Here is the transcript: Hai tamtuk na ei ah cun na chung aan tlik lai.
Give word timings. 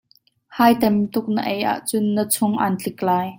Hai 0.59 0.71
tamtuk 0.81 1.25
na 1.35 1.41
ei 1.53 1.61
ah 1.71 1.79
cun 1.89 2.05
na 2.15 2.23
chung 2.33 2.55
aan 2.63 2.75
tlik 2.81 2.99
lai. 3.09 3.27